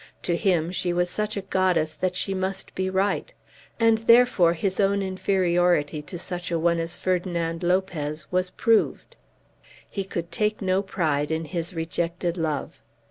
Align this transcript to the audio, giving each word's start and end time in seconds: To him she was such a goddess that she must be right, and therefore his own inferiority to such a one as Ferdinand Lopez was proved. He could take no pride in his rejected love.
To 0.23 0.35
him 0.35 0.71
she 0.71 0.93
was 0.93 1.11
such 1.11 1.37
a 1.37 1.43
goddess 1.43 1.93
that 1.93 2.15
she 2.15 2.33
must 2.33 2.73
be 2.73 2.89
right, 2.89 3.31
and 3.79 3.99
therefore 3.99 4.53
his 4.53 4.79
own 4.79 5.03
inferiority 5.03 6.01
to 6.01 6.17
such 6.17 6.49
a 6.49 6.57
one 6.57 6.79
as 6.79 6.97
Ferdinand 6.97 7.61
Lopez 7.61 8.25
was 8.31 8.49
proved. 8.49 9.15
He 9.87 10.03
could 10.03 10.31
take 10.31 10.59
no 10.59 10.81
pride 10.81 11.29
in 11.29 11.45
his 11.45 11.75
rejected 11.75 12.35
love. 12.35 12.81